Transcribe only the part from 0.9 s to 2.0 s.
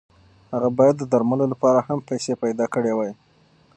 د درملو لپاره هم